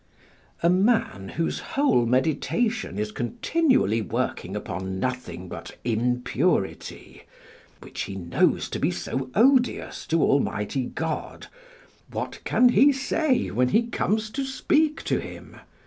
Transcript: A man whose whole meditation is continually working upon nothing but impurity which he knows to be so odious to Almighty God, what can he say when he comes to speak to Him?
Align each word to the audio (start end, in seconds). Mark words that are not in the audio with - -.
A 0.63 0.69
man 0.71 1.29
whose 1.37 1.59
whole 1.59 2.07
meditation 2.07 2.97
is 2.97 3.11
continually 3.11 4.01
working 4.01 4.55
upon 4.55 4.99
nothing 4.99 5.47
but 5.47 5.77
impurity 5.83 7.21
which 7.81 8.01
he 8.09 8.15
knows 8.15 8.67
to 8.69 8.79
be 8.79 8.89
so 8.89 9.29
odious 9.35 10.07
to 10.07 10.23
Almighty 10.23 10.85
God, 10.85 11.45
what 12.11 12.39
can 12.45 12.69
he 12.69 12.91
say 12.91 13.51
when 13.51 13.67
he 13.69 13.83
comes 13.85 14.31
to 14.31 14.43
speak 14.43 15.03
to 15.03 15.19
Him? 15.19 15.57